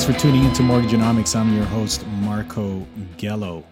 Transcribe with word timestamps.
Thanks 0.00 0.16
for 0.16 0.18
tuning 0.18 0.44
into 0.44 0.62
Mortgageonomics. 0.62 1.36
I'm 1.36 1.54
your 1.54 1.66
host, 1.66 2.06
Marco 2.06 2.86
Gello. 3.18 3.62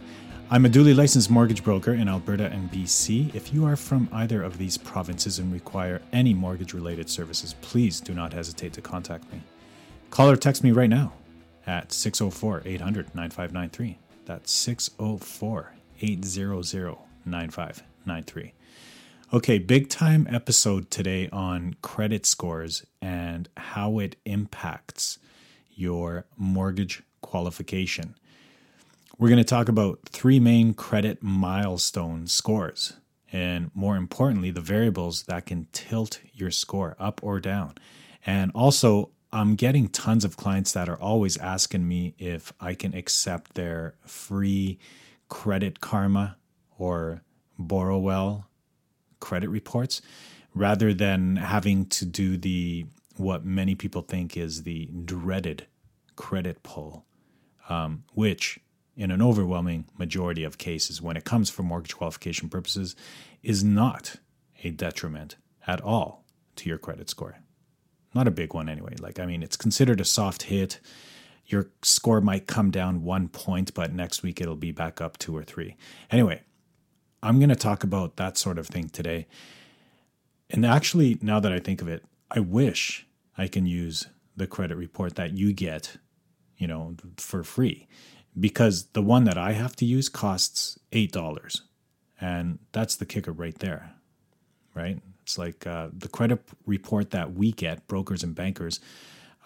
I'm 0.50 0.66
a 0.66 0.68
duly 0.68 0.92
licensed 0.92 1.30
mortgage 1.30 1.64
broker 1.64 1.94
in 1.94 2.06
Alberta 2.06 2.50
and 2.50 2.70
BC. 2.70 3.34
If 3.34 3.54
you 3.54 3.64
are 3.64 3.76
from 3.76 4.10
either 4.12 4.42
of 4.42 4.58
these 4.58 4.76
provinces 4.76 5.38
and 5.38 5.50
require 5.50 6.02
any 6.12 6.34
mortgage 6.34 6.74
related 6.74 7.08
services, 7.08 7.54
please 7.62 7.98
do 7.98 8.12
not 8.12 8.34
hesitate 8.34 8.74
to 8.74 8.82
contact 8.82 9.32
me. 9.32 9.40
Call 10.10 10.28
or 10.28 10.36
text 10.36 10.62
me 10.62 10.70
right 10.70 10.90
now 10.90 11.14
at 11.66 11.92
604 11.92 12.60
800 12.66 13.14
9593. 13.14 13.96
That's 14.26 14.52
604 14.52 15.72
800 16.02 16.98
9593. 17.24 18.52
Okay, 19.32 19.58
big 19.58 19.88
time 19.88 20.28
episode 20.30 20.90
today 20.90 21.30
on 21.32 21.76
credit 21.80 22.26
scores 22.26 22.84
and 23.00 23.48
how 23.56 23.98
it 23.98 24.16
impacts 24.26 25.18
your 25.78 26.26
mortgage 26.36 27.02
qualification. 27.20 28.14
We're 29.16 29.28
going 29.28 29.38
to 29.38 29.44
talk 29.44 29.68
about 29.68 30.00
three 30.06 30.40
main 30.40 30.74
credit 30.74 31.22
milestone 31.22 32.26
scores, 32.26 32.94
and 33.32 33.70
more 33.74 33.96
importantly, 33.96 34.50
the 34.50 34.60
variables 34.60 35.24
that 35.24 35.46
can 35.46 35.66
tilt 35.72 36.20
your 36.32 36.50
score 36.50 36.96
up 36.98 37.20
or 37.22 37.40
down. 37.40 37.74
And 38.26 38.52
also, 38.54 39.10
I'm 39.32 39.54
getting 39.56 39.88
tons 39.88 40.24
of 40.24 40.36
clients 40.36 40.72
that 40.72 40.88
are 40.88 41.00
always 41.00 41.36
asking 41.36 41.86
me 41.86 42.14
if 42.18 42.52
I 42.60 42.74
can 42.74 42.94
accept 42.94 43.54
their 43.54 43.94
free 44.06 44.78
credit 45.28 45.80
karma 45.80 46.36
or 46.78 47.22
Borrowell 47.58 48.44
credit 49.20 49.48
reports 49.48 50.00
rather 50.54 50.94
than 50.94 51.36
having 51.36 51.86
to 51.86 52.06
do 52.06 52.36
the 52.36 52.86
what 53.18 53.44
many 53.44 53.74
people 53.74 54.02
think 54.02 54.36
is 54.36 54.62
the 54.62 54.86
dreaded 55.04 55.66
credit 56.16 56.62
pull, 56.62 57.06
um, 57.68 58.04
which 58.14 58.60
in 58.96 59.10
an 59.10 59.22
overwhelming 59.22 59.86
majority 59.96 60.42
of 60.42 60.58
cases 60.58 61.00
when 61.00 61.16
it 61.16 61.24
comes 61.24 61.48
for 61.48 61.62
mortgage 61.62 61.96
qualification 61.96 62.48
purposes 62.48 62.96
is 63.42 63.62
not 63.62 64.16
a 64.64 64.70
detriment 64.70 65.36
at 65.66 65.80
all 65.80 66.24
to 66.56 66.68
your 66.68 66.78
credit 66.78 67.08
score. 67.08 67.38
Not 68.14 68.26
a 68.26 68.32
big 68.32 68.54
one 68.54 68.68
anyway. 68.68 68.96
Like 68.98 69.20
I 69.20 69.26
mean 69.26 69.42
it's 69.42 69.56
considered 69.56 70.00
a 70.00 70.04
soft 70.04 70.44
hit. 70.44 70.80
Your 71.46 71.70
score 71.82 72.20
might 72.20 72.46
come 72.46 72.70
down 72.70 73.04
1 73.04 73.28
point 73.28 73.72
but 73.72 73.92
next 73.92 74.22
week 74.22 74.40
it'll 74.40 74.56
be 74.56 74.72
back 74.72 75.00
up 75.00 75.16
2 75.18 75.36
or 75.36 75.44
3. 75.44 75.76
Anyway, 76.10 76.42
I'm 77.22 77.38
going 77.38 77.48
to 77.48 77.56
talk 77.56 77.82
about 77.84 78.16
that 78.16 78.36
sort 78.36 78.58
of 78.58 78.66
thing 78.66 78.88
today. 78.88 79.26
And 80.50 80.64
actually, 80.64 81.18
now 81.20 81.40
that 81.40 81.52
I 81.52 81.58
think 81.58 81.82
of 81.82 81.88
it, 81.88 82.04
I 82.30 82.40
wish 82.40 83.06
I 83.38 83.48
can 83.48 83.64
use 83.64 84.08
the 84.36 84.46
credit 84.46 84.76
report 84.76 85.14
that 85.14 85.36
you 85.36 85.52
get, 85.52 85.96
you 86.56 86.66
know, 86.66 86.96
for 87.16 87.42
free 87.44 87.88
because 88.38 88.86
the 88.92 89.02
one 89.02 89.24
that 89.24 89.38
I 89.38 89.52
have 89.52 89.74
to 89.76 89.84
use 89.84 90.08
costs 90.08 90.78
$8. 90.92 91.60
And 92.20 92.58
that's 92.72 92.96
the 92.96 93.06
kicker 93.06 93.32
right 93.32 93.58
there, 93.58 93.92
right? 94.74 95.00
It's 95.22 95.38
like 95.38 95.66
uh, 95.66 95.88
the 95.96 96.08
credit 96.08 96.40
report 96.66 97.10
that 97.10 97.34
we 97.34 97.52
get, 97.52 97.86
brokers 97.86 98.22
and 98.22 98.34
bankers, 98.34 98.80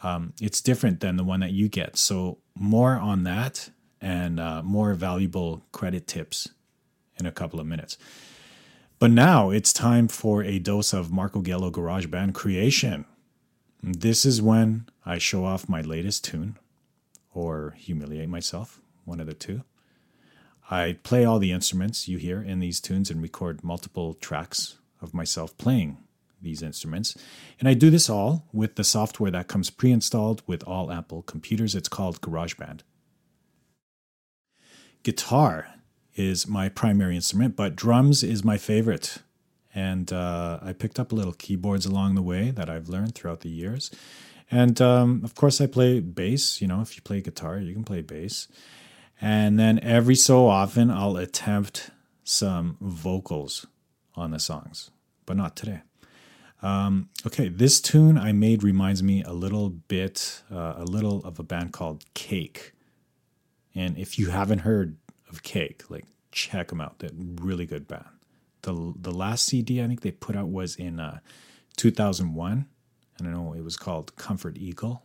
um, 0.03 0.33
it's 0.41 0.61
different 0.61 1.01
than 1.01 1.17
the 1.17 1.25
one 1.25 1.41
that 1.41 1.53
you 1.53 1.69
get. 1.69 1.97
So, 1.97 2.39
more 2.55 2.97
on 2.97 3.25
that 3.25 3.71
and 4.01 4.39
uh, 4.41 4.63
more 4.63 4.95
valuable 4.95 5.63
credit 5.73 6.07
tips 6.07 6.49
in 7.19 7.27
a 7.27 7.33
couple 7.33 7.61
of 7.61 7.67
minutes. 7.67 7.97
But 8.99 9.11
now 9.11 9.51
it's 9.51 9.73
time 9.73 10.09
for 10.09 10.43
a 10.43 10.59
dose 10.59 10.93
of 10.93 11.11
Marco 11.11 11.41
Gallo 11.41 11.71
Garage 11.71 12.07
Band 12.07 12.35
creation. 12.35 13.05
This 13.83 14.25
is 14.25 14.41
when 14.41 14.89
I 15.05 15.19
show 15.19 15.45
off 15.45 15.69
my 15.69 15.81
latest 15.81 16.25
tune 16.25 16.57
or 17.35 17.75
humiliate 17.77 18.29
myself, 18.29 18.81
one 19.05 19.19
of 19.19 19.27
the 19.27 19.35
two. 19.35 19.65
I 20.71 20.99
play 21.03 21.25
all 21.25 21.41
the 21.41 21.51
instruments 21.51 22.07
you 22.07 22.19
hear 22.19 22.41
in 22.41 22.61
these 22.61 22.81
tunes 22.81 23.11
and 23.11 23.21
record 23.21 23.65
multiple 23.65 24.15
tracks 24.15 24.79
of 25.01 25.13
myself 25.13 25.59
playing 25.59 25.99
these 26.41 26.63
instruments. 26.63 27.17
And 27.59 27.69
I 27.69 27.75
do 27.75 27.91
this 27.91 28.09
all 28.09 28.47
with 28.53 28.77
the 28.77 28.85
software 28.85 29.33
that 29.33 29.49
comes 29.49 29.69
pre 29.69 29.91
installed 29.91 30.43
with 30.47 30.63
all 30.63 30.93
Apple 30.93 31.23
computers. 31.23 31.75
It's 31.75 31.89
called 31.89 32.21
GarageBand. 32.21 32.81
Guitar 35.03 35.67
is 36.15 36.47
my 36.47 36.69
primary 36.69 37.17
instrument, 37.17 37.57
but 37.57 37.75
drums 37.75 38.23
is 38.23 38.45
my 38.45 38.59
favorite. 38.59 39.19
And 39.75 40.13
uh, 40.13 40.59
I 40.63 40.73
picked 40.73 40.99
up 40.99 41.13
little 41.13 41.33
keyboards 41.33 41.87
along 41.87 42.15
the 42.15 42.23
way 42.23 42.51
that 42.51 42.69
I've 42.69 42.89
learned 42.89 43.15
throughout 43.15 43.41
the 43.41 43.49
years. 43.49 43.91
And 44.51 44.81
um, 44.81 45.23
of 45.25 45.35
course, 45.35 45.61
I 45.61 45.67
play 45.67 46.01
bass. 46.01 46.61
You 46.61 46.69
know, 46.69 46.81
if 46.81 46.97
you 46.97 47.03
play 47.03 47.21
guitar, 47.21 47.59
you 47.59 47.73
can 47.73 47.85
play 47.85 48.03
bass. 48.03 48.49
And 49.21 49.59
then 49.59 49.79
every 49.81 50.15
so 50.15 50.47
often, 50.47 50.91
I'll 50.91 51.17
attempt 51.17 51.91
some 52.25 52.77
vocals 52.81 53.67
on 54.15 54.33
the 54.33 54.39
songs, 54.39 54.91
but 55.27 55.37
not 55.37 55.57
today. 55.57 55.83
Um, 56.61 57.09
okay, 57.27 57.49
this 57.49 57.81
tune 57.81 58.19
I 58.19 58.33
made 58.33 58.63
reminds 58.63 59.03
me 59.03 59.23
a 59.23 59.33
little 59.33 59.71
bit, 59.71 60.43
uh, 60.53 60.75
a 60.77 60.85
little 60.85 61.25
of 61.25 61.39
a 61.39 61.43
band 61.43 61.73
called 61.73 62.05
Cake. 62.15 62.73
And 63.75 63.97
if 63.97 64.19
you 64.19 64.31
haven't 64.31 64.61
heard 64.61 64.97
of 65.33 65.43
Cake. 65.43 65.83
Like 65.89 66.05
check 66.31 66.69
them 66.69 66.81
out. 66.81 66.99
They're 66.99 67.11
really 67.15 67.67
good 67.67 67.89
band. 67.89 68.05
The 68.63 68.95
the 68.97 69.13
last 69.13 69.47
CD 69.47 69.83
I 69.83 69.87
think 69.87 70.01
they 70.01 70.11
put 70.11 70.37
out 70.37 70.49
was 70.49 70.77
in 70.77 71.01
uh, 71.01 71.19
2001. 71.77 72.67
And 73.19 73.29
I 73.29 73.31
know 73.31 73.53
it 73.53 73.63
was 73.63 73.77
called 73.77 74.17
Comfort 74.17 74.57
Eagle. 74.57 75.03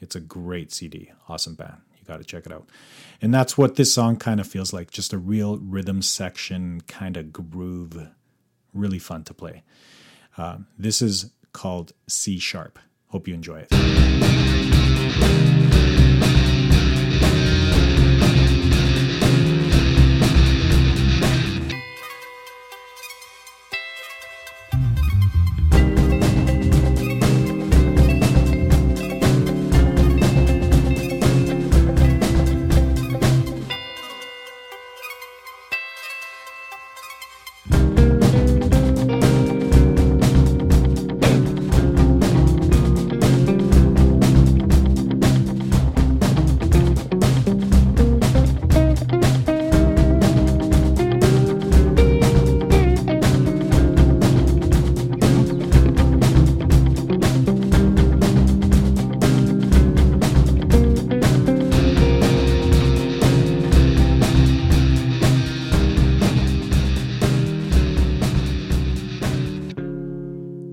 It's 0.00 0.14
a 0.14 0.20
great 0.20 0.72
CD. 0.72 1.10
Awesome 1.28 1.54
band. 1.54 1.78
You 1.98 2.04
got 2.06 2.18
to 2.18 2.24
check 2.24 2.46
it 2.46 2.52
out. 2.52 2.68
And 3.20 3.32
that's 3.32 3.56
what 3.56 3.76
this 3.76 3.92
song 3.92 4.16
kind 4.16 4.40
of 4.40 4.46
feels 4.46 4.72
like. 4.72 4.90
Just 4.90 5.12
a 5.12 5.18
real 5.18 5.58
rhythm 5.58 6.02
section 6.02 6.82
kind 6.82 7.16
of 7.16 7.32
groove. 7.32 8.08
Really 8.74 8.98
fun 8.98 9.24
to 9.24 9.34
play. 9.34 9.62
Uh, 10.36 10.58
this 10.78 11.00
is 11.00 11.30
called 11.52 11.92
C 12.06 12.38
sharp. 12.38 12.78
Hope 13.08 13.26
you 13.26 13.34
enjoy 13.34 13.66
it. 13.68 14.55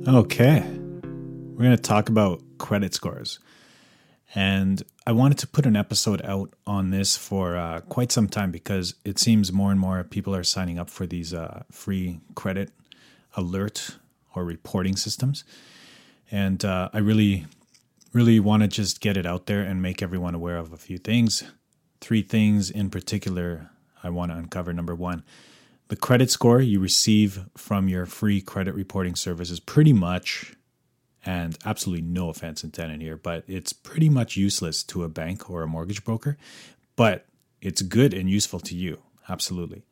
Okay. 0.05 0.59
We're 0.59 1.63
going 1.63 1.77
to 1.77 1.81
talk 1.81 2.09
about 2.09 2.41
credit 2.57 2.94
scores. 2.94 3.39
And 4.35 4.83
I 5.07 5.13
wanted 5.13 5.38
to 5.38 5.47
put 5.47 5.65
an 5.65 5.77
episode 5.77 6.21
out 6.25 6.53
on 6.67 6.89
this 6.89 7.15
for 7.15 7.55
uh, 7.55 7.79
quite 7.88 8.11
some 8.11 8.27
time 8.27 8.51
because 8.51 8.95
it 9.05 9.17
seems 9.17 9.53
more 9.53 9.71
and 9.71 9.79
more 9.79 10.03
people 10.03 10.35
are 10.35 10.44
signing 10.44 10.77
up 10.77 10.89
for 10.89 11.07
these 11.07 11.33
uh, 11.33 11.63
free 11.71 12.19
credit 12.35 12.71
alert 13.38 13.95
or 14.35 14.44
reporting 14.44 14.97
systems. 14.97 15.45
And 16.29 16.65
uh, 16.65 16.89
I 16.91 16.97
really, 16.97 17.45
really 18.11 18.41
want 18.41 18.63
to 18.63 18.67
just 18.67 19.00
get 19.00 19.15
it 19.15 19.25
out 19.25 19.45
there 19.45 19.61
and 19.61 19.81
make 19.81 20.01
everyone 20.01 20.35
aware 20.35 20.57
of 20.57 20.73
a 20.73 20.77
few 20.77 20.97
things. 20.97 21.45
Three 22.01 22.23
things 22.23 22.69
in 22.69 22.89
particular 22.89 23.69
I 24.03 24.09
want 24.09 24.33
to 24.33 24.38
uncover. 24.38 24.73
Number 24.73 24.95
one, 24.95 25.23
the 25.94 26.00
credit 26.00 26.31
score 26.31 26.60
you 26.60 26.80
receive 26.80 27.45
from 27.56 27.88
your 27.88 28.07
free 28.07 28.42
credit 28.42 28.74
reporting 28.74 29.13
service 29.13 29.51
is 29.51 29.60
pretty 29.60 29.94
much, 29.94 30.56
and 31.24 31.56
absolutely 31.66 32.04
no 32.04 32.30
offense 32.30 32.63
intended 32.63 33.00
here, 33.00 33.16
but 33.16 33.44
it's 33.45 33.74
pretty 33.74 34.10
much 34.10 34.36
useless 34.36 34.81
to 34.81 35.04
a 35.04 35.07
bank 35.07 35.51
or 35.51 35.62
a 35.62 35.68
mortgage 35.68 36.04
broker, 36.04 36.36
but 36.95 37.28
it's 37.62 37.84
good 37.84 38.12
and 38.12 38.28
useful 38.28 38.60
to 38.60 38.75
you. 38.75 39.04
Absolutely. 39.30 39.86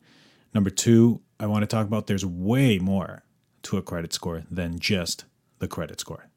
Number 0.55 0.71
two, 0.71 1.21
I 1.39 1.45
want 1.45 1.61
to 1.61 1.67
talk 1.67 1.85
about 1.85 2.07
there's 2.07 2.25
way 2.25 2.79
more 2.79 3.21
to 3.61 3.77
a 3.77 3.83
credit 3.83 4.11
score 4.11 4.41
than 4.49 4.79
just 4.79 5.25
the 5.59 5.67
credit 5.67 5.99
score. 5.99 6.31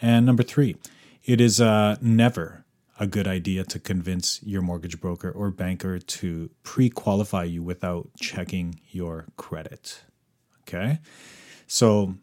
And 0.00 0.24
number 0.24 0.44
three, 0.44 0.76
it 1.24 1.40
is 1.40 1.60
uh, 1.60 1.96
never 2.00 2.64
a 2.98 3.06
good 3.06 3.28
idea 3.28 3.64
to 3.64 3.78
convince 3.78 4.42
your 4.42 4.62
mortgage 4.62 5.00
broker 5.00 5.30
or 5.30 5.50
banker 5.50 5.98
to 5.98 6.50
pre 6.62 6.90
qualify 6.90 7.44
you 7.44 7.62
without 7.62 8.10
checking 8.18 8.80
your 8.90 9.26
credit. 9.36 10.02
Okay. 10.62 10.98
So 11.66 12.14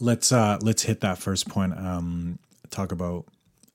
let's 0.00 0.32
uh, 0.32 0.58
let's 0.62 0.82
hit 0.82 1.00
that 1.00 1.18
first 1.18 1.48
point. 1.48 1.76
Um, 1.76 2.38
talk 2.70 2.92
about 2.92 3.26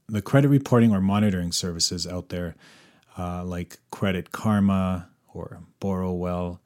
the 0.08 0.22
credit 0.22 0.50
reporting 0.50 0.94
or 0.94 1.02
monitoring 1.02 1.52
services 1.52 2.06
out 2.08 2.30
there, 2.30 2.56
uh, 3.18 3.44
like 3.44 3.80
Credit 3.92 4.32
Karma 4.32 5.10
or 5.34 5.62
Borrowell, 5.80 6.60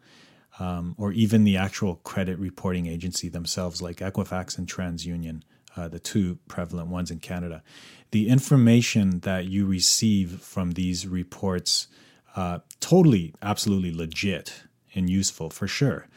um, 0.59 0.95
or 0.97 1.11
even 1.11 1.43
the 1.43 1.57
actual 1.57 1.95
credit 1.97 2.39
reporting 2.39 2.87
agency 2.87 3.29
themselves, 3.29 3.81
like 3.81 3.97
Equifax 3.97 4.57
and 4.57 4.67
TransUnion, 4.67 5.41
uh, 5.75 5.87
the 5.87 5.99
two 5.99 6.37
prevalent 6.47 6.89
ones 6.89 7.11
in 7.11 7.19
Canada. 7.19 7.63
The 8.11 8.29
information 8.29 9.19
that 9.19 9.45
you 9.45 9.65
receive 9.65 10.41
from 10.41 10.71
these 10.71 11.07
reports, 11.07 11.87
uh, 12.35 12.59
totally, 12.79 13.33
absolutely 13.41 13.93
legit 13.93 14.63
and 14.95 15.09
useful 15.09 15.49
for 15.49 15.67
sure, 15.67 16.07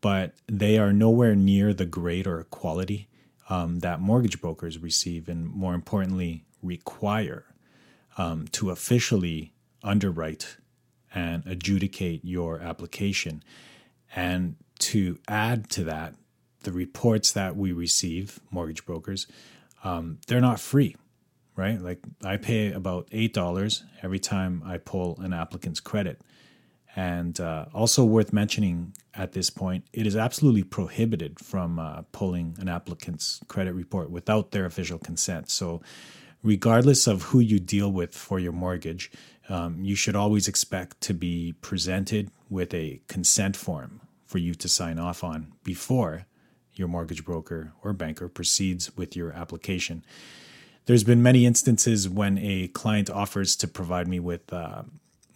but 0.00 0.34
they 0.46 0.78
are 0.78 0.92
nowhere 0.92 1.34
near 1.34 1.74
the 1.74 1.86
grade 1.86 2.26
or 2.26 2.44
quality 2.44 3.08
um, 3.48 3.80
that 3.80 4.00
mortgage 4.00 4.40
brokers 4.40 4.78
receive, 4.78 5.28
and 5.28 5.46
more 5.46 5.74
importantly, 5.74 6.44
require 6.62 7.44
um, 8.16 8.46
to 8.48 8.70
officially 8.70 9.52
underwrite 9.82 10.56
and 11.14 11.44
adjudicate 11.46 12.24
your 12.24 12.60
application. 12.60 13.42
And 14.14 14.56
to 14.78 15.18
add 15.28 15.68
to 15.70 15.84
that, 15.84 16.14
the 16.62 16.72
reports 16.72 17.32
that 17.32 17.56
we 17.56 17.72
receive, 17.72 18.40
mortgage 18.50 18.84
brokers, 18.84 19.26
um, 19.84 20.18
they're 20.26 20.40
not 20.40 20.60
free, 20.60 20.96
right? 21.56 21.80
Like 21.80 22.00
I 22.24 22.36
pay 22.36 22.72
about 22.72 23.10
$8 23.10 23.82
every 24.02 24.18
time 24.18 24.62
I 24.64 24.78
pull 24.78 25.18
an 25.20 25.32
applicant's 25.32 25.80
credit. 25.80 26.20
And 26.94 27.40
uh, 27.40 27.66
also 27.72 28.04
worth 28.04 28.32
mentioning 28.32 28.94
at 29.14 29.32
this 29.32 29.50
point, 29.50 29.86
it 29.92 30.06
is 30.06 30.16
absolutely 30.16 30.62
prohibited 30.62 31.40
from 31.40 31.78
uh, 31.78 32.02
pulling 32.12 32.56
an 32.60 32.68
applicant's 32.68 33.40
credit 33.48 33.72
report 33.72 34.10
without 34.10 34.50
their 34.50 34.66
official 34.66 34.98
consent. 34.98 35.50
So, 35.50 35.80
regardless 36.42 37.06
of 37.06 37.22
who 37.22 37.40
you 37.40 37.58
deal 37.58 37.90
with 37.90 38.14
for 38.14 38.38
your 38.38 38.52
mortgage, 38.52 39.10
um, 39.48 39.82
you 39.82 39.94
should 39.94 40.16
always 40.16 40.48
expect 40.48 41.00
to 41.02 41.14
be 41.14 41.54
presented 41.62 42.30
with 42.50 42.74
a 42.74 43.00
consent 43.08 43.56
form 43.56 44.00
for 44.26 44.38
you 44.38 44.54
to 44.54 44.68
sign 44.68 44.98
off 44.98 45.24
on 45.24 45.52
before 45.64 46.26
your 46.74 46.88
mortgage 46.88 47.24
broker 47.24 47.72
or 47.82 47.92
banker 47.92 48.28
proceeds 48.28 48.96
with 48.96 49.16
your 49.16 49.32
application. 49.32 50.04
There's 50.86 51.04
been 51.04 51.22
many 51.22 51.46
instances 51.46 52.08
when 52.08 52.38
a 52.38 52.68
client 52.68 53.08
offers 53.08 53.54
to 53.56 53.68
provide 53.68 54.08
me 54.08 54.18
with 54.18 54.52
uh, 54.52 54.82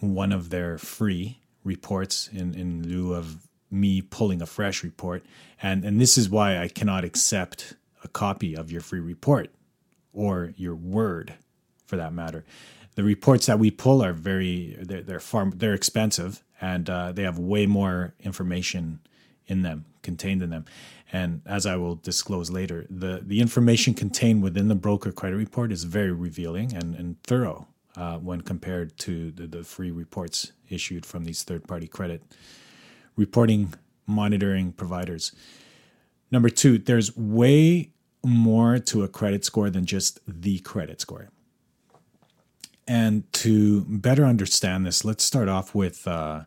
one 0.00 0.32
of 0.32 0.50
their 0.50 0.78
free 0.78 1.38
reports 1.62 2.28
in, 2.32 2.54
in 2.54 2.88
lieu 2.88 3.14
of 3.14 3.46
me 3.70 4.00
pulling 4.00 4.42
a 4.42 4.46
fresh 4.46 4.82
report. 4.82 5.24
And, 5.62 5.84
and 5.84 6.00
this 6.00 6.16
is 6.16 6.28
why 6.30 6.58
I 6.58 6.68
cannot 6.68 7.04
accept 7.04 7.74
a 8.02 8.08
copy 8.08 8.56
of 8.56 8.70
your 8.70 8.80
free 8.80 9.00
report 9.00 9.50
or 10.12 10.52
your 10.56 10.74
word 10.74 11.34
for 11.86 11.96
that 11.96 12.12
matter. 12.12 12.44
The 12.94 13.04
reports 13.04 13.46
that 13.46 13.58
we 13.58 13.70
pull 13.70 14.02
are 14.02 14.12
very, 14.12 14.76
they're, 14.80 15.02
they're 15.02 15.20
far, 15.20 15.50
they're 15.54 15.74
expensive 15.74 16.42
and 16.60 16.88
uh, 16.88 17.12
they 17.12 17.22
have 17.22 17.38
way 17.38 17.66
more 17.66 18.14
information 18.20 19.00
in 19.46 19.62
them, 19.62 19.84
contained 20.02 20.42
in 20.42 20.50
them. 20.50 20.64
And 21.12 21.42
as 21.46 21.66
I 21.66 21.76
will 21.76 21.94
disclose 21.96 22.50
later, 22.50 22.86
the, 22.90 23.22
the 23.24 23.40
information 23.40 23.94
contained 23.94 24.42
within 24.42 24.68
the 24.68 24.74
broker 24.74 25.12
credit 25.12 25.36
report 25.36 25.70
is 25.70 25.84
very 25.84 26.12
revealing 26.12 26.74
and, 26.74 26.94
and 26.94 27.22
thorough 27.22 27.68
uh, 27.96 28.18
when 28.18 28.40
compared 28.40 28.98
to 28.98 29.30
the, 29.30 29.46
the 29.46 29.64
free 29.64 29.90
reports 29.90 30.52
issued 30.68 31.06
from 31.06 31.24
these 31.24 31.42
third 31.42 31.66
party 31.66 31.86
credit 31.86 32.22
reporting 33.16 33.72
monitoring 34.06 34.72
providers. 34.72 35.32
Number 36.30 36.48
two, 36.48 36.78
there's 36.78 37.16
way 37.16 37.90
more 38.24 38.78
to 38.78 39.04
a 39.04 39.08
credit 39.08 39.44
score 39.44 39.70
than 39.70 39.86
just 39.86 40.20
the 40.26 40.58
credit 40.60 41.00
score. 41.00 41.30
And 42.88 43.30
to 43.34 43.84
better 43.88 44.24
understand 44.24 44.86
this, 44.86 45.04
let's 45.04 45.24
start 45.24 45.48
off 45.48 45.74
with 45.74 46.06
uh, 46.06 46.42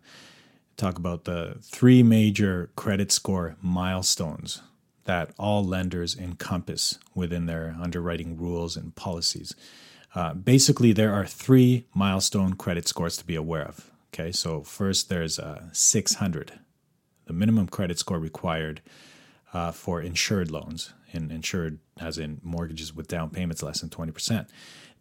talk 0.80 0.98
about 0.98 1.26
the 1.26 1.58
three 1.62 2.02
major 2.02 2.72
credit 2.76 3.12
score 3.12 3.56
milestones 3.62 4.62
that 5.06 5.32
all 5.38 5.66
lenders 5.66 6.16
encompass 6.16 7.00
within 7.16 7.46
their 7.46 7.76
underwriting 7.82 8.38
rules 8.38 8.78
and 8.78 8.96
policies. 8.96 9.56
Uh, 10.16 10.34
basically, 10.34 10.94
there 10.94 11.14
are 11.14 11.26
three 11.26 11.86
milestone 11.94 12.54
credit 12.54 12.88
scores 12.88 13.18
to 13.18 13.26
be 13.26 13.36
aware 13.36 13.66
of. 13.66 13.92
Okay, 14.14 14.32
so 14.32 14.64
first 14.64 15.10
there's 15.10 15.38
a 15.38 15.70
600, 15.72 16.60
the 17.26 17.34
minimum 17.34 17.68
credit 17.68 18.00
score 18.00 18.20
required 18.20 18.82
uh, 19.54 19.72
for 19.72 20.02
insured 20.02 20.52
loans, 20.52 20.94
and 21.12 21.32
insured 21.32 21.80
as 22.00 22.18
in 22.18 22.40
mortgages 22.44 22.96
with 22.96 23.08
down 23.08 23.30
payments 23.30 23.64
less 23.64 23.82
than 23.82 23.90
20%. 23.90 24.48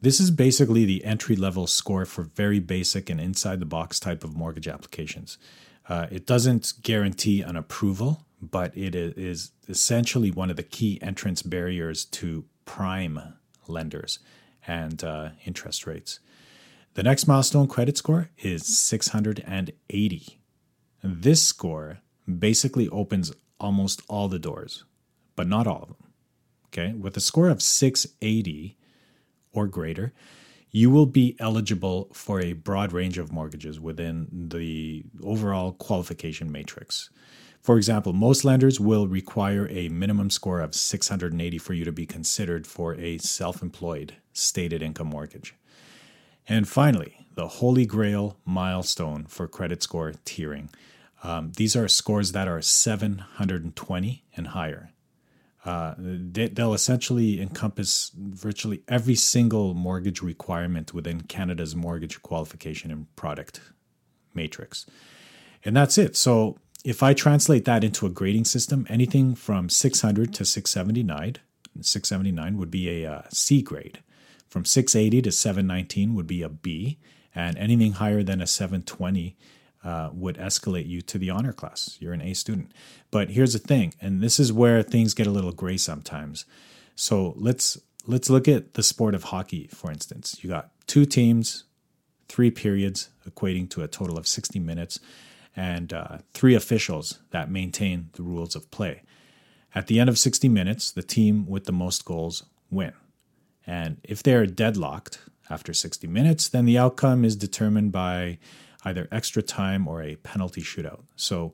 This 0.01 0.21
is 0.21 0.31
basically 0.31 0.85
the 0.85 1.05
entry 1.05 1.37
level 1.37 1.67
score 1.67 2.05
for 2.05 2.23
very 2.23 2.61
basic 2.61 3.11
and 3.11 3.21
inside 3.21 3.61
the 3.61 3.67
box 3.67 3.99
type 3.99 4.23
of 4.25 4.37
mortgage 4.37 4.69
applications. 4.69 5.39
Uh, 5.89 6.07
it 6.11 6.27
doesn't 6.27 6.75
guarantee 6.83 7.41
an 7.41 7.57
approval, 7.57 8.27
but 8.43 8.77
it 8.77 8.95
is 8.95 9.53
essentially 9.69 10.31
one 10.31 10.51
of 10.51 10.57
the 10.57 10.63
key 10.63 10.99
entrance 11.01 11.43
barriers 11.43 12.05
to 12.05 12.45
prime 12.65 13.35
lenders 13.67 14.19
and 14.67 15.03
uh, 15.03 15.31
interest 15.47 15.87
rates. 15.87 16.21
The 16.95 17.03
next 17.03 17.27
milestone 17.27 17.69
credit 17.69 17.97
score 17.97 18.29
is 18.39 18.67
680. 18.67 20.39
This 21.03 21.43
score 21.43 21.99
basically 22.27 22.89
opens 22.89 23.33
almost 23.61 24.03
all 24.09 24.29
the 24.29 24.39
doors, 24.39 24.85
but 25.37 25.47
not 25.47 25.67
all 25.67 25.83
of 25.83 25.89
them. 25.89 25.97
Okay, 26.67 26.93
with 26.93 27.17
a 27.17 27.21
score 27.21 27.49
of 27.49 27.63
680 27.63 28.77
or 29.53 29.67
greater, 29.67 30.13
you 30.71 30.91
will 30.91 31.07
be 31.07 31.37
eligible 31.39 32.09
for 32.13 32.41
a 32.41 32.53
broad 32.53 32.93
range 32.93 33.19
of 33.19 33.33
mortgages 33.33 33.81
within 33.81 34.29
the 34.33 35.05
overall 35.23 35.73
qualification 35.73 36.53
matrix. 36.53 37.11
For 37.61 37.77
example, 37.77 38.13
most 38.13 38.45
lenders 38.45 38.79
will 38.79 39.09
require 39.09 39.69
a 39.69 39.89
minimum 39.89 40.31
score 40.31 40.61
of 40.61 40.75
680 40.75 41.59
for 41.59 41.75
you 41.75 41.85
to 41.85 41.93
be 41.93 42.07
considered 42.07 42.67
for 42.67 42.95
a 42.95 43.19
self 43.19 43.63
employed 43.63 44.15
stated 44.33 44.83
income 44.83 45.09
mortgage. 45.09 45.55
And 46.49 46.69
finally, 46.69 47.27
the 47.35 47.49
holy 47.49 47.85
grail 47.85 48.39
milestone 48.45 49.27
for 49.27 49.47
credit 49.47 49.83
score 49.83 50.13
tiering. 50.25 50.71
Um, 51.23 51.53
these 51.57 51.77
are 51.77 51.89
scores 51.89 52.33
that 52.33 52.49
are 52.49 52.63
720 52.63 54.25
and 54.37 54.47
higher. 54.49 54.93
Uh, 55.69 55.95
they, 55.99 56.49
will 56.57 56.73
essentially 56.73 57.43
encompass 57.43 58.11
virtually 58.17 58.81
every 58.89 59.15
single 59.15 59.75
mortgage 59.75 60.23
requirement 60.23 60.95
within 60.95 61.21
Canada's 61.21 61.77
mortgage 61.77 62.23
qualification 62.23 62.91
and 62.91 63.15
product 63.17 63.61
matrix. 64.33 64.87
And 65.63 65.77
that's 65.77 65.99
it. 65.99 66.17
So 66.17 66.57
if 66.87 67.03
I 67.03 67.13
translate 67.13 67.67
that 67.67 67.85
into 67.85 68.07
a 68.07 68.11
grading 68.11 68.47
system, 68.47 68.87
anything 68.89 69.35
from 69.35 69.69
600 69.69 70.33
to 70.33 70.47
679, 70.47 71.37
679 71.83 72.57
would 72.57 72.71
be 72.71 73.05
a 73.05 73.13
uh, 73.13 73.23
C 73.29 73.61
grade. 73.61 74.03
From 74.49 74.65
680 74.65 75.21
to 75.21 75.31
719 75.31 76.15
would 76.15 76.27
be 76.27 76.41
a 76.41 76.49
B, 76.49 76.99
and 77.35 77.59
anything 77.59 77.93
higher 77.93 78.23
than 78.23 78.41
a 78.41 78.47
720 78.47 79.37
uh, 79.85 80.11
would 80.13 80.37
escalate 80.37 80.89
you 80.89 81.01
to 81.03 81.19
the 81.19 81.31
honor 81.31 81.53
class. 81.53 81.97
You're 82.01 82.13
an 82.13 82.21
A 82.21 82.35
student. 82.35 82.73
But 83.11 83.31
here's 83.31 83.53
the 83.53 83.59
thing, 83.59 83.95
and 84.01 84.21
this 84.21 84.41
is 84.41 84.53
where 84.53 84.83
things 84.83 85.15
get 85.15 85.27
a 85.27 85.31
little 85.31 85.53
gray 85.53 85.77
sometimes. 85.77 86.45
So 86.95 87.35
let's 87.37 87.79
let's 88.07 88.31
look 88.31 88.49
at 88.49 88.75
the 88.75 88.83
sport 88.83 89.15
of 89.15 89.25
hockey, 89.25 89.69
for 89.69 89.91
instance. 89.91 90.39
You 90.43 90.51
got 90.51 90.71
two 90.87 91.05
teams, 91.05 91.65
three 92.29 92.51
periods, 92.51 93.11
equating 93.29 93.69
to 93.71 93.83
a 93.83 93.89
total 93.89 94.19
of 94.19 94.27
60 94.27 94.59
minutes, 94.59 94.99
and 95.55 95.93
uh, 95.93 96.19
three 96.33 96.55
officials 96.55 97.19
that 97.31 97.51
maintain 97.51 98.11
the 98.15 98.23
rules 98.23 98.57
of 98.57 98.71
play. 98.71 99.03
At 99.75 99.87
the 99.87 100.01
end 100.01 100.09
of 100.09 100.19
60 100.19 100.49
minutes, 100.49 100.91
the 100.91 101.03
team 101.03 101.47
with 101.47 101.65
the 101.65 101.73
most 101.73 102.05
goals 102.05 102.45
win. 102.71 102.93
And 103.67 103.99
if 104.03 104.23
they 104.23 104.35
are 104.35 104.47
deadlocked 104.47 105.21
after 105.51 105.75
60 105.75 106.07
minutes, 106.07 106.49
then 106.49 106.65
the 106.65 106.79
outcome 106.79 107.25
is 107.25 107.37
determined 107.37 107.93
by 107.93 108.39
either 108.85 109.09
extra 109.11 109.43
time 109.43 109.89
or 109.89 110.03
a 110.03 110.17
penalty 110.17 110.63
shootout. 110.63 111.03
So 111.17 111.53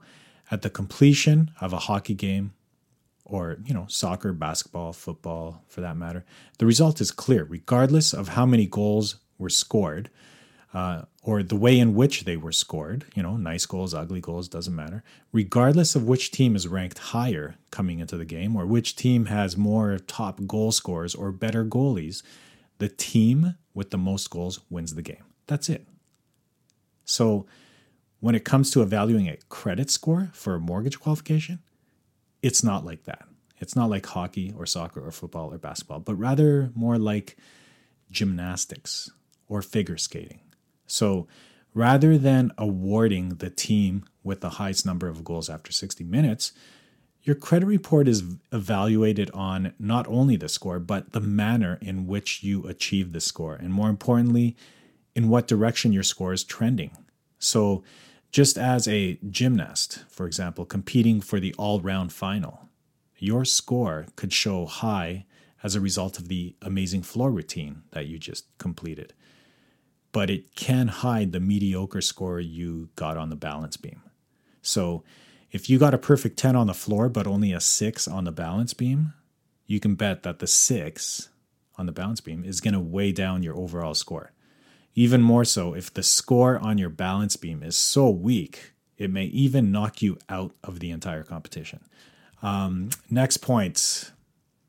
at 0.50 0.62
the 0.62 0.70
completion 0.70 1.50
of 1.60 1.72
a 1.72 1.78
hockey 1.78 2.14
game, 2.14 2.52
or 3.26 3.56
you 3.64 3.72
know 3.72 3.86
soccer 3.88 4.34
basketball 4.34 4.92
football 4.92 5.64
for 5.66 5.80
that 5.80 5.96
matter 5.96 6.26
the 6.58 6.66
result 6.66 7.00
is 7.00 7.10
clear 7.10 7.44
regardless 7.44 8.12
of 8.12 8.28
how 8.28 8.44
many 8.44 8.66
goals 8.66 9.16
were 9.38 9.48
scored 9.48 10.10
uh, 10.74 11.02
or 11.22 11.42
the 11.42 11.56
way 11.56 11.78
in 11.78 11.94
which 11.94 12.24
they 12.24 12.36
were 12.36 12.52
scored 12.52 13.06
you 13.14 13.22
know 13.22 13.38
nice 13.38 13.64
goals 13.64 13.94
ugly 13.94 14.20
goals 14.20 14.46
doesn't 14.46 14.76
matter 14.76 15.02
regardless 15.32 15.94
of 15.94 16.06
which 16.06 16.32
team 16.32 16.54
is 16.54 16.68
ranked 16.68 16.98
higher 16.98 17.56
coming 17.70 17.98
into 17.98 18.18
the 18.18 18.26
game 18.26 18.54
or 18.54 18.66
which 18.66 18.94
team 18.94 19.24
has 19.24 19.56
more 19.56 19.96
top 20.06 20.38
goal 20.46 20.70
scorers 20.70 21.14
or 21.14 21.32
better 21.32 21.64
goalies 21.64 22.22
the 22.78 22.88
team 22.88 23.54
with 23.72 23.90
the 23.90 23.98
most 23.98 24.30
goals 24.30 24.60
wins 24.70 24.94
the 24.94 25.02
game. 25.02 25.24
That's 25.46 25.68
it. 25.68 25.86
So, 27.04 27.46
when 28.20 28.34
it 28.34 28.44
comes 28.44 28.70
to 28.70 28.80
evaluating 28.80 29.28
a 29.28 29.36
credit 29.50 29.90
score 29.90 30.30
for 30.32 30.54
a 30.54 30.60
mortgage 30.60 30.98
qualification, 30.98 31.58
it's 32.42 32.64
not 32.64 32.84
like 32.84 33.04
that. 33.04 33.26
It's 33.58 33.76
not 33.76 33.90
like 33.90 34.06
hockey 34.06 34.52
or 34.56 34.64
soccer 34.66 35.06
or 35.06 35.10
football 35.10 35.52
or 35.52 35.58
basketball, 35.58 36.00
but 36.00 36.14
rather 36.14 36.70
more 36.74 36.98
like 36.98 37.36
gymnastics 38.10 39.10
or 39.48 39.62
figure 39.62 39.96
skating. 39.96 40.40
So, 40.86 41.26
rather 41.74 42.16
than 42.16 42.52
awarding 42.56 43.30
the 43.36 43.50
team 43.50 44.04
with 44.22 44.40
the 44.40 44.50
highest 44.50 44.86
number 44.86 45.08
of 45.08 45.24
goals 45.24 45.50
after 45.50 45.72
60 45.72 46.04
minutes, 46.04 46.52
your 47.22 47.36
credit 47.36 47.66
report 47.66 48.06
is 48.06 48.22
evaluated 48.52 49.30
on 49.32 49.72
not 49.78 50.06
only 50.08 50.36
the 50.36 50.48
score, 50.48 50.78
but 50.78 51.12
the 51.12 51.20
manner 51.20 51.78
in 51.80 52.06
which 52.06 52.42
you 52.42 52.66
achieve 52.66 53.12
the 53.12 53.20
score, 53.20 53.54
and 53.54 53.72
more 53.72 53.88
importantly, 53.88 54.56
in 55.14 55.28
what 55.28 55.46
direction 55.46 55.92
your 55.92 56.02
score 56.02 56.32
is 56.32 56.44
trending. 56.44 56.96
So, 57.38 57.82
just 58.30 58.58
as 58.58 58.88
a 58.88 59.18
gymnast, 59.30 60.04
for 60.08 60.26
example, 60.26 60.64
competing 60.64 61.20
for 61.20 61.38
the 61.38 61.54
all 61.54 61.80
round 61.80 62.12
final, 62.12 62.68
your 63.16 63.44
score 63.44 64.06
could 64.16 64.32
show 64.32 64.66
high 64.66 65.24
as 65.62 65.74
a 65.74 65.80
result 65.80 66.18
of 66.18 66.28
the 66.28 66.56
amazing 66.60 67.02
floor 67.02 67.30
routine 67.30 67.82
that 67.92 68.06
you 68.06 68.18
just 68.18 68.46
completed. 68.58 69.12
But 70.10 70.30
it 70.30 70.54
can 70.56 70.88
hide 70.88 71.32
the 71.32 71.40
mediocre 71.40 72.00
score 72.00 72.40
you 72.40 72.88
got 72.96 73.16
on 73.16 73.30
the 73.30 73.36
balance 73.36 73.76
beam. 73.76 74.02
So, 74.62 75.04
if 75.52 75.70
you 75.70 75.78
got 75.78 75.94
a 75.94 75.98
perfect 75.98 76.36
10 76.36 76.56
on 76.56 76.66
the 76.66 76.74
floor, 76.74 77.08
but 77.08 77.28
only 77.28 77.52
a 77.52 77.60
6 77.60 78.08
on 78.08 78.24
the 78.24 78.32
balance 78.32 78.74
beam, 78.74 79.14
you 79.66 79.78
can 79.78 79.94
bet 79.94 80.24
that 80.24 80.40
the 80.40 80.48
6 80.48 81.28
on 81.76 81.86
the 81.86 81.92
balance 81.92 82.20
beam 82.20 82.44
is 82.44 82.60
going 82.60 82.74
to 82.74 82.80
weigh 82.80 83.12
down 83.12 83.44
your 83.44 83.56
overall 83.56 83.94
score. 83.94 84.32
Even 84.94 85.22
more 85.22 85.44
so, 85.44 85.74
if 85.74 85.92
the 85.92 86.02
score 86.02 86.58
on 86.58 86.78
your 86.78 86.88
balance 86.88 87.36
beam 87.36 87.62
is 87.62 87.76
so 87.76 88.08
weak, 88.08 88.72
it 88.96 89.10
may 89.10 89.24
even 89.24 89.72
knock 89.72 90.02
you 90.02 90.18
out 90.28 90.52
of 90.62 90.78
the 90.78 90.90
entire 90.90 91.24
competition. 91.24 91.80
Um, 92.42 92.90
next 93.10 93.38
point, 93.38 94.12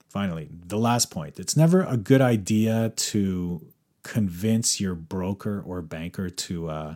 finally, 0.07 0.49
the 0.51 0.77
last 0.77 1.11
point. 1.11 1.39
It's 1.39 1.55
never 1.55 1.83
a 1.83 1.97
good 1.97 2.21
idea 2.21 2.91
to 2.95 3.67
convince 4.01 4.79
your 4.79 4.95
broker 4.95 5.63
or 5.65 5.81
banker 5.81 6.29
to 6.29 6.69
uh, 6.69 6.95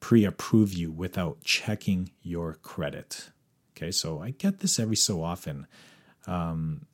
pre 0.00 0.24
approve 0.24 0.72
you 0.72 0.90
without 0.90 1.42
checking 1.42 2.10
your 2.22 2.54
credit. 2.62 3.30
Okay, 3.76 3.90
so 3.90 4.22
I 4.22 4.30
get 4.30 4.60
this 4.60 4.78
every 4.78 4.96
so 4.96 5.22
often. 5.22 5.66
Um, 6.26 6.86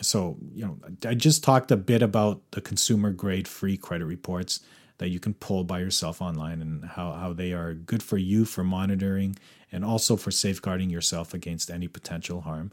so, 0.00 0.36
you 0.54 0.64
know, 0.64 0.78
I 1.06 1.14
just 1.14 1.42
talked 1.42 1.70
a 1.70 1.76
bit 1.76 2.02
about 2.02 2.42
the 2.52 2.60
consumer 2.60 3.10
grade 3.10 3.48
free 3.48 3.76
credit 3.76 4.04
reports 4.04 4.60
that 4.98 5.08
you 5.08 5.20
can 5.20 5.34
pull 5.34 5.64
by 5.64 5.78
yourself 5.78 6.20
online 6.20 6.60
and 6.60 6.84
how, 6.84 7.12
how 7.12 7.32
they 7.32 7.52
are 7.52 7.74
good 7.74 8.02
for 8.02 8.18
you 8.18 8.44
for 8.44 8.64
monitoring 8.64 9.36
and 9.72 9.84
also 9.84 10.16
for 10.16 10.30
safeguarding 10.30 10.90
yourself 10.90 11.34
against 11.34 11.70
any 11.70 11.88
potential 11.88 12.42
harm 12.42 12.72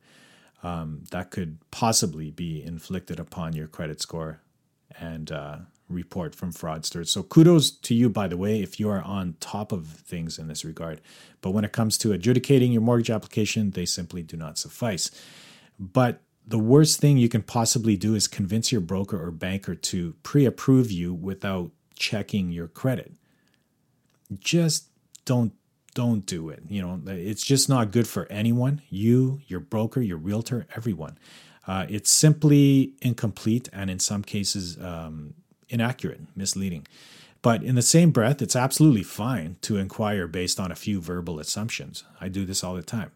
um, 0.64 1.04
that 1.12 1.32
could 1.32 1.58
possibly 1.72 2.32
be 2.32 2.64
inflicted 2.64 3.20
upon 3.20 3.54
your 3.54 3.68
credit 3.68 4.02
score 4.02 4.42
and 5.00 5.32
uh, 5.32 5.58
report 5.90 6.34
from 6.34 6.52
fraudsters. 6.52 7.08
So 7.08 7.22
kudos 7.22 7.70
to 7.70 7.94
you, 7.94 8.10
by 8.10 8.28
the 8.28 8.38
way, 8.38 8.62
if 8.62 8.80
you 8.80 8.90
are 8.90 9.02
on 9.02 9.36
top 9.40 9.72
of 9.72 9.86
things 9.86 10.40
in 10.40 10.48
this 10.48 10.66
regard. 10.66 11.02
But 11.42 11.52
when 11.52 11.64
it 11.64 11.72
comes 11.72 11.98
to 12.00 12.14
adjudicating 12.14 12.72
your 12.72 12.82
mortgage 12.82 13.12
application, 13.12 13.72
they 13.72 13.86
simply 13.86 14.24
do 14.24 14.38
not 14.38 14.58
suffice. 14.58 15.12
But 15.80 16.22
the 16.48 16.60
worst 16.60 17.00
thing 17.00 17.18
you 17.18 17.30
can 17.30 17.42
possibly 17.42 17.96
do 17.96 18.16
is 18.16 18.28
convince 18.28 18.72
your 18.72 18.82
broker 18.82 19.24
or 19.24 19.32
banker 19.32 19.76
to 19.76 20.16
pre 20.24 20.46
approve 20.46 20.92
you 20.92 21.14
without 21.14 21.72
checking 21.96 22.52
your 22.52 22.68
credit. 22.68 23.14
Just 24.40 24.90
don't 25.26 25.54
don't 25.94 26.26
do 26.26 26.50
it. 26.50 26.62
You 26.68 26.82
know, 26.82 27.02
it's 27.08 27.44
just 27.44 27.70
not 27.70 27.92
good 27.92 28.08
for 28.08 28.28
anyone, 28.30 28.82
you, 28.90 29.40
your 29.48 29.62
broker, 29.62 30.02
your 30.02 30.18
realtor, 30.18 30.68
everyone. 30.76 31.18
Uh, 31.66 31.86
it's 31.90 32.12
simply 32.12 32.94
incomplete 33.02 33.70
and 33.72 33.90
in 33.90 34.00
some 34.00 34.22
cases 34.22 34.78
um, 34.78 35.36
inaccurate, 35.70 36.20
misleading. 36.36 36.86
But 37.42 37.64
in 37.64 37.76
the 37.76 37.82
same 37.82 38.12
breath, 38.12 38.42
it's 38.42 38.56
absolutely 38.56 39.04
fine 39.04 39.56
to 39.62 39.78
inquire 39.78 40.28
based 40.28 40.60
on 40.60 40.72
a 40.72 40.76
few 40.76 41.00
verbal 41.00 41.40
assumptions. 41.40 42.04
I 42.20 42.28
do 42.28 42.46
this 42.46 42.64
all 42.64 42.76
the 42.76 42.84
time. 42.84 43.12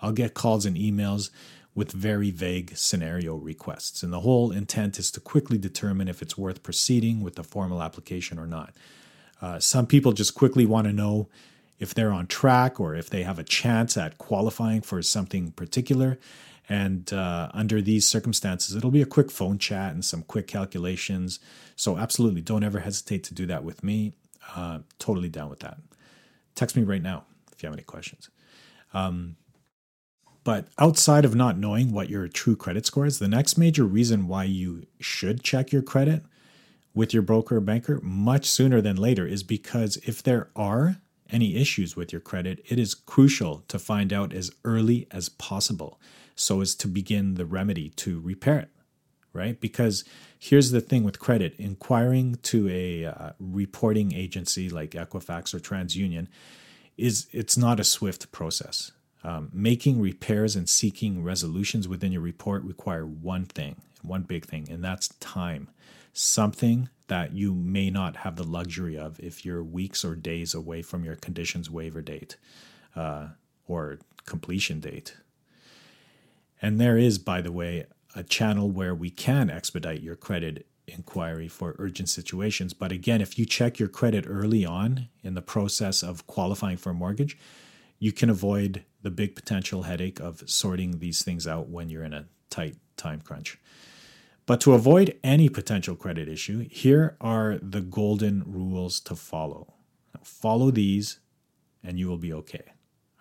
I'll 0.00 0.12
get 0.12 0.34
calls 0.34 0.64
and 0.64 0.76
emails 0.76 1.30
with 1.74 1.92
very 1.92 2.30
vague 2.30 2.76
scenario 2.76 3.36
requests, 3.36 4.02
and 4.02 4.12
the 4.12 4.20
whole 4.20 4.50
intent 4.50 4.98
is 4.98 5.10
to 5.12 5.20
quickly 5.20 5.56
determine 5.56 6.08
if 6.08 6.20
it's 6.20 6.36
worth 6.36 6.62
proceeding 6.62 7.22
with 7.22 7.36
the 7.36 7.44
formal 7.44 7.82
application 7.82 8.38
or 8.38 8.46
not. 8.46 8.74
Uh, 9.40 9.58
some 9.58 9.86
people 9.86 10.12
just 10.12 10.34
quickly 10.34 10.66
want 10.66 10.86
to 10.86 10.92
know 10.92 11.28
if 11.78 11.94
they're 11.94 12.12
on 12.12 12.26
track 12.26 12.78
or 12.78 12.94
if 12.94 13.08
they 13.08 13.22
have 13.22 13.38
a 13.38 13.44
chance 13.44 13.96
at 13.96 14.18
qualifying 14.18 14.82
for 14.82 15.00
something 15.00 15.50
particular. 15.52 16.18
And 16.68 17.12
uh, 17.12 17.50
under 17.52 17.80
these 17.80 18.06
circumstances, 18.06 18.76
it'll 18.76 18.92
be 18.92 19.02
a 19.02 19.06
quick 19.06 19.30
phone 19.30 19.58
chat 19.58 19.92
and 19.92 20.04
some 20.04 20.22
quick 20.22 20.46
calculations. 20.46 21.40
So, 21.74 21.98
absolutely, 21.98 22.42
don't 22.42 22.62
ever 22.62 22.80
hesitate 22.80 23.24
to 23.24 23.34
do 23.34 23.46
that 23.46 23.64
with 23.64 23.82
me. 23.82 24.12
Uh, 24.54 24.80
totally 24.98 25.28
down 25.28 25.50
with 25.50 25.60
that. 25.60 25.78
Text 26.54 26.76
me 26.76 26.82
right 26.82 27.02
now 27.02 27.24
if 27.52 27.62
you 27.62 27.66
have 27.66 27.74
any 27.74 27.82
questions. 27.82 28.30
Um, 28.92 29.36
but 30.44 30.68
outside 30.78 31.24
of 31.24 31.34
not 31.34 31.58
knowing 31.58 31.92
what 31.92 32.08
your 32.08 32.26
true 32.28 32.56
credit 32.56 32.86
score 32.86 33.06
is, 33.06 33.18
the 33.18 33.28
next 33.28 33.58
major 33.58 33.84
reason 33.84 34.26
why 34.26 34.44
you 34.44 34.86
should 34.98 35.42
check 35.42 35.72
your 35.72 35.82
credit 35.82 36.22
with 36.94 37.12
your 37.12 37.22
broker 37.22 37.56
or 37.56 37.60
banker 37.60 38.00
much 38.02 38.46
sooner 38.46 38.80
than 38.80 38.96
later 38.96 39.26
is 39.26 39.42
because 39.42 39.96
if 39.98 40.22
there 40.22 40.48
are 40.56 40.96
any 41.30 41.56
issues 41.56 41.94
with 41.94 42.12
your 42.12 42.20
credit, 42.20 42.62
it 42.68 42.78
is 42.78 42.94
crucial 42.94 43.62
to 43.68 43.78
find 43.78 44.12
out 44.12 44.32
as 44.32 44.50
early 44.64 45.06
as 45.10 45.28
possible 45.28 46.00
so 46.34 46.60
as 46.60 46.74
to 46.74 46.88
begin 46.88 47.34
the 47.34 47.44
remedy 47.44 47.90
to 47.90 48.18
repair 48.20 48.58
it, 48.58 48.70
right? 49.32 49.60
Because 49.60 50.04
here's 50.38 50.70
the 50.70 50.80
thing 50.80 51.04
with 51.04 51.20
credit 51.20 51.54
inquiring 51.58 52.36
to 52.42 52.68
a 52.70 53.04
uh, 53.04 53.30
reporting 53.38 54.12
agency 54.14 54.68
like 54.68 54.92
Equifax 54.92 55.54
or 55.54 55.58
TransUnion 55.58 56.26
is 56.96 57.28
it's 57.32 57.56
not 57.56 57.78
a 57.78 57.84
swift 57.84 58.32
process. 58.32 58.92
Um, 59.22 59.50
making 59.52 60.00
repairs 60.00 60.56
and 60.56 60.68
seeking 60.68 61.22
resolutions 61.22 61.86
within 61.86 62.12
your 62.12 62.22
report 62.22 62.62
require 62.62 63.04
one 63.04 63.44
thing, 63.44 63.76
one 64.02 64.22
big 64.22 64.46
thing, 64.46 64.68
and 64.70 64.82
that's 64.82 65.08
time. 65.20 65.68
Something 66.12 66.88
that 67.08 67.32
you 67.32 67.52
may 67.54 67.90
not 67.90 68.16
have 68.16 68.36
the 68.36 68.44
luxury 68.44 68.96
of 68.96 69.20
if 69.20 69.44
you're 69.44 69.62
weeks 69.62 70.04
or 70.04 70.14
days 70.14 70.54
away 70.54 70.80
from 70.80 71.04
your 71.04 71.16
conditions 71.16 71.70
waiver 71.70 72.00
date 72.00 72.36
uh, 72.96 73.28
or 73.66 73.98
completion 74.24 74.80
date. 74.80 75.16
And 76.62 76.80
there 76.80 76.96
is, 76.96 77.18
by 77.18 77.40
the 77.40 77.52
way, 77.52 77.86
a 78.14 78.22
channel 78.22 78.70
where 78.70 78.94
we 78.94 79.10
can 79.10 79.50
expedite 79.50 80.02
your 80.02 80.16
credit 80.16 80.66
inquiry 80.86 81.48
for 81.48 81.76
urgent 81.78 82.08
situations. 82.08 82.74
But 82.74 82.92
again, 82.92 83.20
if 83.20 83.38
you 83.38 83.46
check 83.46 83.78
your 83.78 83.88
credit 83.88 84.24
early 84.26 84.64
on 84.64 85.08
in 85.22 85.34
the 85.34 85.42
process 85.42 86.02
of 86.02 86.26
qualifying 86.26 86.76
for 86.76 86.90
a 86.90 86.94
mortgage, 86.94 87.38
you 87.98 88.12
can 88.12 88.30
avoid 88.30 88.84
the 89.02 89.10
big 89.10 89.34
potential 89.34 89.82
headache 89.82 90.20
of 90.20 90.42
sorting 90.48 90.98
these 90.98 91.22
things 91.22 91.46
out 91.46 91.68
when 91.68 91.88
you're 91.88 92.04
in 92.04 92.12
a 92.12 92.26
tight 92.50 92.76
time 92.96 93.20
crunch. 93.20 93.58
But 94.46 94.60
to 94.62 94.74
avoid 94.74 95.18
any 95.22 95.48
potential 95.48 95.94
credit 95.94 96.28
issue, 96.28 96.66
here 96.70 97.16
are 97.20 97.58
the 97.62 97.80
golden 97.80 98.42
rules 98.46 99.00
to 99.00 99.14
follow. 99.14 99.74
follow 100.22 100.70
these 100.70 101.20
and 101.82 101.98
you 101.98 102.08
will 102.08 102.18
be 102.18 102.32
okay. 102.32 102.64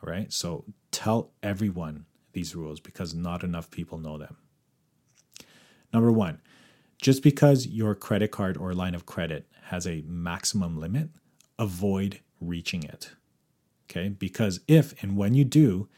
All 0.02 0.10
right. 0.12 0.32
So 0.34 0.66
tell 0.92 1.32
everyone 1.44 2.06
these 2.34 2.56
rules 2.56 2.80
because 2.80 3.14
not 3.14 3.44
enough 3.44 3.70
people 3.72 3.98
know 3.98 4.18
them. 4.18 4.38
Number 5.94 6.12
one, 6.12 6.42
just 7.02 7.24
because 7.24 7.68
your 7.68 7.96
credit 7.96 8.32
card 8.32 8.58
or 8.58 8.74
line 8.74 8.96
of 8.96 9.06
credit 9.06 9.48
has 9.66 9.88
a 9.88 10.04
maximum 10.06 10.80
limit, 10.80 11.10
avoid 11.58 12.20
reaching 12.42 12.84
it. 12.84 13.12
Okay. 13.90 14.10
Because 14.10 14.60
if 14.68 15.02
and 15.02 15.18
when 15.18 15.34
you 15.34 15.44
do, 15.44 15.90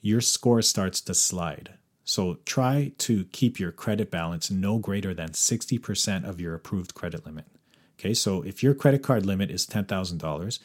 your 0.00 0.20
score 0.20 0.62
starts 0.62 1.00
to 1.02 1.14
slide. 1.14 1.74
So 2.04 2.38
try 2.44 2.92
to 2.98 3.24
keep 3.26 3.60
your 3.60 3.72
credit 3.72 4.10
balance 4.10 4.50
no 4.50 4.78
greater 4.78 5.14
than 5.14 5.30
60% 5.30 6.28
of 6.28 6.40
your 6.40 6.54
approved 6.54 6.94
credit 6.94 7.24
limit. 7.24 7.46
Okay. 7.98 8.14
So 8.14 8.42
if 8.42 8.62
your 8.62 8.74
credit 8.74 9.02
card 9.02 9.24
limit 9.24 9.50
is 9.50 9.66
$10,000, 9.66 10.58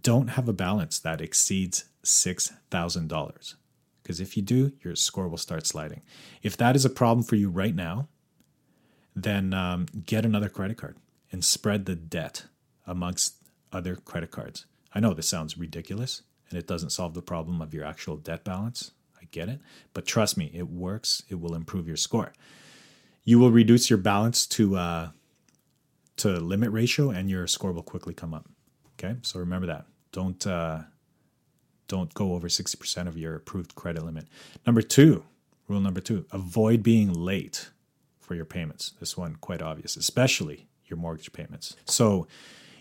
don't 0.00 0.28
have 0.28 0.48
a 0.48 0.52
balance 0.52 0.98
that 0.98 1.20
exceeds 1.20 1.84
$6,000. 2.04 3.54
Because 4.02 4.20
if 4.20 4.36
you 4.36 4.42
do, 4.42 4.72
your 4.82 4.96
score 4.96 5.28
will 5.28 5.38
start 5.38 5.66
sliding. 5.66 6.02
If 6.42 6.56
that 6.56 6.74
is 6.74 6.84
a 6.84 6.90
problem 6.90 7.24
for 7.24 7.36
you 7.36 7.48
right 7.48 7.74
now, 7.74 8.08
then 9.14 9.54
um, 9.54 9.86
get 10.06 10.24
another 10.24 10.48
credit 10.48 10.76
card 10.76 10.96
and 11.30 11.44
spread 11.44 11.86
the 11.86 11.94
debt 11.94 12.46
amongst 12.86 13.36
other 13.72 13.94
credit 13.94 14.30
cards. 14.30 14.66
I 14.94 15.00
know 15.00 15.14
this 15.14 15.28
sounds 15.28 15.56
ridiculous 15.56 16.22
and 16.50 16.58
it 16.58 16.66
doesn't 16.66 16.90
solve 16.90 17.14
the 17.14 17.22
problem 17.22 17.60
of 17.62 17.72
your 17.72 17.84
actual 17.84 18.16
debt 18.16 18.44
balance. 18.44 18.92
I 19.20 19.24
get 19.30 19.48
it. 19.48 19.60
But 19.94 20.06
trust 20.06 20.36
me, 20.36 20.50
it 20.52 20.68
works. 20.68 21.22
It 21.28 21.40
will 21.40 21.54
improve 21.54 21.86
your 21.86 21.96
score. 21.96 22.32
You 23.24 23.38
will 23.38 23.50
reduce 23.50 23.88
your 23.88 23.98
balance 23.98 24.46
to 24.48 24.76
uh, 24.76 25.08
to 26.16 26.28
limit 26.28 26.70
ratio, 26.70 27.10
and 27.10 27.30
your 27.30 27.46
score 27.46 27.72
will 27.72 27.82
quickly 27.82 28.14
come 28.14 28.34
up. 28.34 28.48
Okay, 28.98 29.16
so 29.22 29.38
remember 29.38 29.66
that. 29.68 29.86
Don't 30.10 30.46
uh, 30.46 30.80
don't 31.88 32.12
go 32.14 32.34
over 32.34 32.48
sixty 32.48 32.76
percent 32.76 33.08
of 33.08 33.16
your 33.16 33.36
approved 33.36 33.74
credit 33.74 34.04
limit. 34.04 34.26
Number 34.66 34.82
two, 34.82 35.24
rule 35.68 35.80
number 35.80 36.00
two: 36.00 36.26
avoid 36.32 36.82
being 36.82 37.12
late 37.12 37.70
for 38.18 38.34
your 38.34 38.44
payments. 38.44 38.92
This 38.98 39.16
one 39.16 39.36
quite 39.36 39.62
obvious, 39.62 39.96
especially 39.96 40.66
your 40.86 40.98
mortgage 40.98 41.32
payments. 41.32 41.76
So 41.86 42.26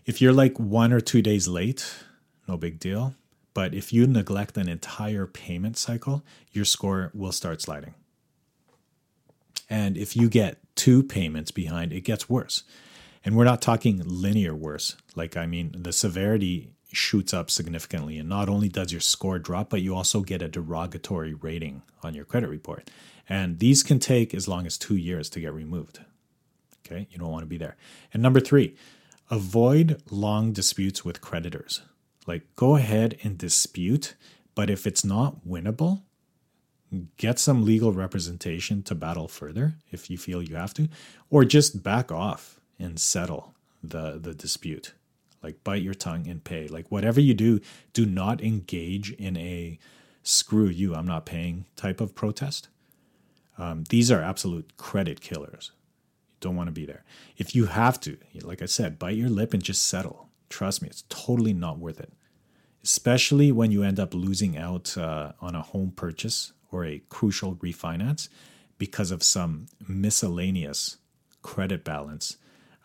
if 0.06 0.22
you're 0.22 0.34
like 0.34 0.60
one 0.60 0.92
or 0.92 1.00
two 1.00 1.22
days 1.22 1.48
late, 1.48 2.04
no 2.48 2.58
big 2.58 2.80
deal. 2.80 3.16
But 3.54 3.74
if 3.74 3.92
you 3.92 4.08
neglect 4.08 4.58
an 4.58 4.70
entire 4.70 5.28
payment 5.28 5.78
cycle, 5.78 6.24
your 6.52 6.66
score 6.66 7.12
will 7.14 7.32
start 7.32 7.62
sliding. 7.62 7.94
And 9.70 9.98
if 9.98 10.16
you 10.16 10.30
get 10.30 10.58
two 10.76 11.04
payments 11.04 11.52
behind, 11.52 11.94
it 11.94 12.02
gets 12.02 12.30
worse. 12.30 12.64
And 13.24 13.36
we're 13.36 13.46
not 13.46 13.62
talking 13.62 14.02
linear 14.04 14.56
worse. 14.56 14.96
Like, 15.16 15.38
I 15.38 15.46
mean, 15.46 15.76
the 15.78 15.94
severity 15.94 16.72
shoots 16.92 17.34
up 17.34 17.50
significantly. 17.50 18.18
And 18.18 18.28
not 18.28 18.50
only 18.50 18.68
does 18.68 18.92
your 18.92 19.02
score 19.02 19.40
drop, 19.40 19.70
but 19.70 19.82
you 19.82 19.96
also 19.96 20.22
get 20.22 20.42
a 20.42 20.48
derogatory 20.48 21.34
rating 21.34 21.84
on 22.04 22.14
your 22.14 22.26
credit 22.26 22.50
report. 22.50 22.90
And 23.30 23.60
these 23.60 23.84
can 23.84 24.00
take 24.00 24.34
as 24.34 24.48
long 24.48 24.66
as 24.66 24.78
two 24.78 24.96
years 24.96 25.30
to 25.30 25.40
get 25.40 25.54
removed. 25.54 26.00
Okay, 26.86 27.08
you 27.12 27.18
don't 27.18 27.32
want 27.32 27.44
to 27.44 27.48
be 27.48 27.58
there. 27.58 27.78
And 28.14 28.22
number 28.22 28.40
three, 28.40 28.76
avoid 29.32 30.02
long 30.12 30.52
disputes 30.52 31.06
with 31.06 31.22
creditors. 31.22 31.82
Like, 32.28 32.44
go 32.56 32.76
ahead 32.76 33.18
and 33.24 33.38
dispute, 33.38 34.16
but 34.54 34.70
if 34.70 34.86
it's 34.86 35.06
not 35.06 35.48
winnable, 35.48 36.02
get 37.16 37.40
some 37.40 37.64
legal 37.66 37.94
representation 37.94 38.84
to 38.84 38.94
battle 38.94 39.30
further 39.30 39.76
if 39.90 40.10
you 40.10 40.18
feel 40.18 40.44
you 40.44 40.56
have 40.56 40.74
to, 40.76 40.90
or 41.30 41.46
just 41.46 41.82
back 41.82 42.12
off 42.12 42.60
and 42.78 43.00
settle 43.00 43.56
the, 43.82 44.20
the 44.20 44.34
dispute. 44.34 44.94
Like, 45.42 45.64
bite 45.64 45.82
your 45.82 45.96
tongue 45.96 46.28
and 46.28 46.44
pay. 46.44 46.68
Like, 46.68 46.92
whatever 46.92 47.20
you 47.20 47.34
do, 47.34 47.62
do 47.94 48.06
not 48.06 48.42
engage 48.42 49.12
in 49.14 49.38
a 49.38 49.80
screw 50.22 50.68
you, 50.68 50.94
I'm 50.94 51.08
not 51.08 51.26
paying 51.26 51.66
type 51.76 52.02
of 52.02 52.14
protest. 52.14 52.68
Um, 53.58 53.86
these 53.90 54.12
are 54.12 54.22
absolute 54.22 54.78
credit 54.78 55.22
killers. 55.22 55.72
Don't 56.42 56.56
want 56.56 56.68
to 56.68 56.74
be 56.74 56.86
there. 56.86 57.06
If 57.38 57.56
you 57.56 57.68
have 57.68 58.00
to, 58.02 58.18
like 58.42 58.62
I 58.62 58.66
said, 58.66 59.00
bite 59.00 59.16
your 59.16 59.30
lip 59.30 59.54
and 59.54 59.64
just 59.64 59.88
settle. 59.88 60.30
Trust 60.50 60.82
me, 60.82 60.90
it's 60.90 61.04
totally 61.08 61.54
not 61.54 61.80
worth 61.80 62.00
it. 62.00 62.12
Especially 62.84 63.52
when 63.52 63.72
you 63.72 63.84
end 63.84 64.00
up 64.00 64.14
losing 64.14 64.58
out 64.58 64.98
uh, 64.98 65.32
on 65.40 65.56
a 65.56 65.62
home 65.62 65.94
purchase 65.96 66.52
or 66.72 66.84
a 66.84 67.04
crucial 67.10 67.56
refinance 67.56 68.28
because 68.78 69.12
of 69.12 69.24
some 69.24 69.68
miscellaneous 69.88 70.98
credit 71.44 71.84
balance 71.84 72.38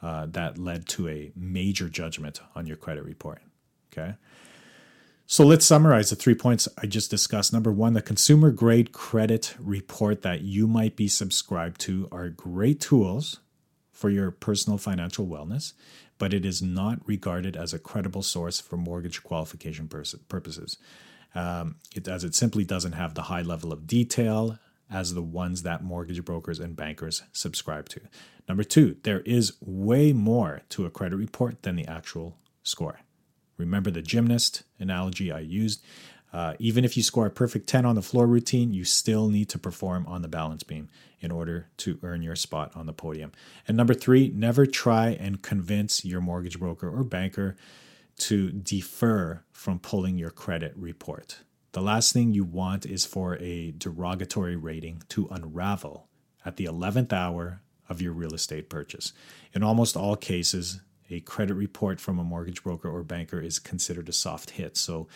uh, 0.03 0.27
that 0.27 0.59
led 0.59 0.87
to 0.87 1.09
a 1.09 1.33
major 1.35 1.89
judgment 1.89 2.41
on 2.55 2.67
your 2.67 2.77
credit 2.77 3.05
report. 3.05 3.41
Okay. 3.91 4.15
So 5.29 5.45
let's 5.45 5.67
summarize 5.67 6.11
the 6.11 6.17
three 6.17 6.35
points 6.35 6.69
I 6.79 6.87
just 6.87 7.11
discussed. 7.11 7.53
Number 7.53 7.73
one, 7.73 7.95
the 7.95 8.03
consumer 8.03 8.53
grade 8.53 8.93
credit 8.93 9.57
report 9.59 10.23
that 10.23 10.43
you 10.43 10.69
might 10.69 10.95
be 10.95 11.09
subscribed 11.09 11.81
to 11.83 12.07
are 12.13 12.29
great 12.29 12.81
tools 12.81 13.41
for 13.97 14.11
your 14.11 14.31
personal 14.31 14.79
financial 14.79 15.27
wellness, 15.27 15.73
but 16.19 16.35
it 16.35 16.45
is 16.45 16.61
not 16.61 16.99
regarded 17.07 17.57
as 17.57 17.73
a 17.73 17.79
credible 17.79 18.23
source 18.23 18.61
for 18.61 18.77
mortgage 18.77 19.23
qualification 19.23 19.89
purposes, 20.29 20.77
um, 21.35 21.77
it, 21.95 22.07
as 22.07 22.23
it 22.23 22.35
simply 22.35 22.65
doesn't 22.65 22.93
have 22.93 23.15
the 23.15 23.23
high 23.23 23.43
level 23.43 23.73
of 23.73 23.87
detail 23.87 24.59
as 24.91 25.15
the 25.15 25.23
ones 25.23 25.63
that 25.63 25.83
mortgage 25.83 26.25
brokers 26.25 26.61
and 26.61 26.77
bankers 26.77 27.23
subscribe 27.33 27.89
to. 27.89 28.01
Number 28.49 28.65
two, 28.65 28.97
there 29.03 29.21
is 29.21 29.55
way 29.61 30.13
more 30.13 30.61
to 30.69 30.85
a 30.87 30.91
credit 30.91 31.17
report 31.17 31.63
than 31.63 31.77
the 31.77 31.87
actual 31.87 32.37
score. 32.63 33.01
Remember 33.57 33.91
the 33.91 34.03
gymnast 34.03 34.63
analogy 34.79 35.33
I 35.33 35.41
used. 35.41 35.83
Uh, 36.33 36.55
even 36.59 36.85
if 36.85 36.97
you 36.97 37.03
score 37.03 37.27
a 37.27 37.31
perfect 37.31 37.67
10 37.67 37.87
on 37.87 37.95
the 37.95 38.03
floor 38.03 38.27
routine, 38.27 38.75
you 38.75 38.85
still 38.85 39.29
need 39.29 39.49
to 39.49 39.59
perform 39.59 40.07
on 40.07 40.23
the 40.23 40.29
balance 40.29 40.63
beam 40.63 40.89
in 41.21 41.31
order 41.31 41.69
to 41.79 41.99
earn 42.03 42.23
your 42.23 42.37
spot 42.37 42.71
on 42.75 42.87
the 42.87 42.93
podium. 42.93 43.33
And 43.67 43.77
number 43.77 43.95
three, 43.95 44.31
never 44.35 44.67
try 44.67 45.11
and 45.11 45.43
convince 45.43 46.05
your 46.05 46.21
mortgage 46.21 46.59
broker 46.59 46.89
or 46.91 47.05
banker 47.05 47.57
to 48.19 48.51
defer 48.51 49.43
from 49.53 49.79
pulling 49.79 50.19
your 50.19 50.31
credit 50.31 50.73
report. 50.77 51.41
The 51.73 51.83
last 51.83 52.13
thing 52.13 52.33
you 52.33 52.45
want 52.45 52.87
is 52.87 53.05
for 53.05 53.37
a 53.37 53.73
derogatory 53.77 54.57
rating 54.57 55.03
to 55.11 55.29
unravel 55.31 56.09
at 56.45 56.57
the 56.57 56.65
11th 56.65 57.13
hour 57.13 57.61
of 57.89 58.01
your 58.01 58.13
real 58.13 58.35
estate 58.35 58.71
purchase. 58.71 59.13
In 59.53 59.63
almost 59.63 59.97
all 59.97 60.17
cases, 60.17 60.81
a 61.11 61.21
credit 61.21 61.55
report 61.55 62.01
from 62.01 62.19
a 62.19 62.25
mortgage 62.25 62.63
broker 62.63 62.89
or 62.89 63.03
banker 63.03 63.41
is 63.41 63.59
considered 63.59 64.09
a 64.09 64.13
soft 64.13 64.51
hit. 64.51 64.77
So 64.77 65.07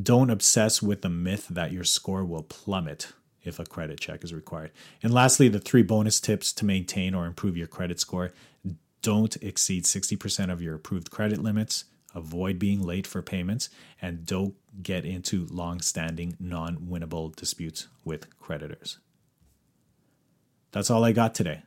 don't 0.00 0.30
obsess 0.30 0.82
with 0.82 1.02
the 1.02 1.08
myth 1.08 1.48
that 1.48 1.72
your 1.72 1.84
score 1.84 2.24
will 2.24 2.42
plummet 2.42 3.12
if 3.42 3.58
a 3.58 3.64
credit 3.64 4.00
check 4.00 4.22
is 4.24 4.34
required. 4.34 4.70
And 5.02 5.12
lastly, 5.12 5.48
the 5.48 5.60
three 5.60 5.82
bonus 5.82 6.20
tips 6.20 6.52
to 6.54 6.64
maintain 6.64 7.14
or 7.14 7.26
improve 7.26 7.56
your 7.56 7.66
credit 7.66 8.00
score 8.00 8.32
don't 9.02 9.36
exceed 9.36 9.84
60% 9.84 10.52
of 10.52 10.60
your 10.60 10.74
approved 10.74 11.10
credit 11.10 11.38
limits, 11.38 11.84
avoid 12.14 12.58
being 12.58 12.82
late 12.82 13.06
for 13.06 13.22
payments, 13.22 13.68
and 14.02 14.26
don't 14.26 14.54
get 14.82 15.04
into 15.04 15.46
long 15.50 15.80
standing, 15.80 16.36
non 16.40 16.76
winnable 16.78 17.34
disputes 17.34 17.86
with 18.04 18.38
creditors. 18.38 18.98
That's 20.72 20.90
all 20.90 21.04
I 21.04 21.12
got 21.12 21.34
today. 21.34 21.62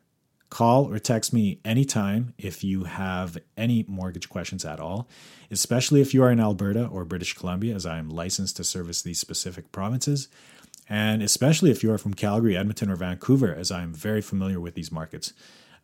Call 0.52 0.94
or 0.94 1.00
text 1.00 1.32
me 1.32 1.60
anytime 1.64 2.34
if 2.38 2.62
you 2.62 2.84
have 2.84 3.38
any 3.56 3.86
mortgage 3.88 4.28
questions 4.28 4.66
at 4.66 4.82
all, 4.82 5.08
especially 5.50 6.02
if 6.02 6.14
you 6.14 6.22
are 6.24 6.30
in 6.30 6.42
Alberta 6.42 6.88
or 6.88 7.06
British 7.06 7.34
Columbia, 7.34 7.74
as 7.74 7.86
I 7.86 8.00
am 8.00 8.10
licensed 8.10 8.58
to 8.58 8.66
service 8.66 9.02
these 9.02 9.18
specific 9.18 9.72
provinces, 9.72 10.28
and 10.90 11.24
especially 11.24 11.72
if 11.72 11.84
you 11.84 11.94
are 11.94 11.98
from 11.98 12.14
Calgary, 12.14 12.58
Edmonton, 12.58 12.92
or 12.92 12.98
Vancouver, 12.98 13.56
as 13.56 13.72
I 13.72 13.82
am 13.82 13.94
very 13.94 14.22
familiar 14.22 14.60
with 14.60 14.76
these 14.76 14.92
markets. 14.92 15.32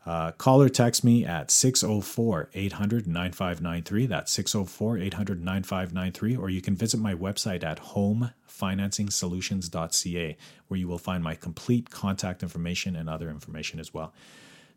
Uh, 0.05 0.33
call 0.33 0.61
or 0.61 0.67
text 0.67 1.01
me 1.01 1.23
at 1.23 1.49
604 1.49 2.49
800 2.53 3.07
9593. 3.07 4.05
That's 4.05 4.33
604 4.33 4.97
800 4.97 5.45
9593. 5.45 6.35
Or 6.35 6.49
you 6.49 6.61
can 6.61 6.75
visit 6.75 6.99
my 6.99 7.15
website 7.15 7.63
at 7.63 7.79
homefinancingsolutions.ca, 7.79 10.37
where 10.67 10.77
you 10.77 10.89
will 10.89 10.97
find 10.97 11.23
my 11.23 11.35
complete 11.35 11.89
contact 11.89 12.43
information 12.43 12.97
and 12.97 13.09
other 13.09 13.29
information 13.29 13.79
as 13.79 13.93
well. 13.93 14.11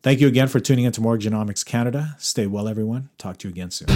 Thank 0.02 0.20
you 0.20 0.28
again 0.28 0.48
for 0.48 0.60
tuning 0.60 0.86
into 0.86 1.00
Mortgagenomics 1.00 1.64
Canada. 1.64 2.16
Stay 2.18 2.46
well, 2.46 2.68
everyone. 2.68 3.10
Talk 3.18 3.36
to 3.38 3.48
you 3.48 3.52
again 3.52 3.70
soon. 3.70 3.88